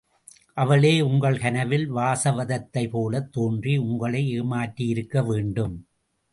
அவளே 0.53 1.01
உங்கள் 1.01 1.37
கனவில் 1.37 1.85
வாசவதத்தை 1.91 2.89
போலத் 2.89 3.31
தோன்றி, 3.31 3.77
உங்களை 3.77 4.41
ஏமாற்றியிருக்க 4.41 5.25
வேண்டும்! 5.25 5.77